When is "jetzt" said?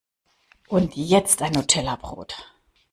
0.95-1.43